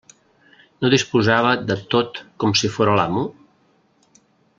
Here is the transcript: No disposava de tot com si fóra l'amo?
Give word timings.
No 0.85 0.89
disposava 0.93 1.51
de 1.73 1.77
tot 1.95 2.21
com 2.45 2.57
si 2.63 2.71
fóra 2.79 2.97
l'amo? 3.01 3.27